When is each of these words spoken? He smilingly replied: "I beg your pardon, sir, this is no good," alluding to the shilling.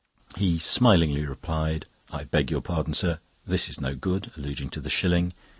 He 0.35 0.57
smilingly 0.57 1.23
replied: 1.27 1.85
"I 2.09 2.23
beg 2.23 2.49
your 2.49 2.61
pardon, 2.61 2.95
sir, 2.95 3.19
this 3.45 3.69
is 3.69 3.79
no 3.79 3.93
good," 3.93 4.31
alluding 4.35 4.71
to 4.71 4.81
the 4.81 4.89
shilling. 4.89 5.31